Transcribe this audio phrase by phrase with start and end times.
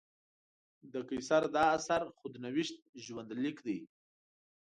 [0.91, 3.79] د قیصر دا اثر خود نوشت ژوندلیک دی.